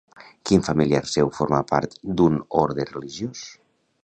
[0.49, 3.49] Quin familiar seu forma part d'un orde religiós?